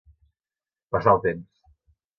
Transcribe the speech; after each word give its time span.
Passar 0.95 1.15
el 1.17 1.23
temps. 1.29 1.65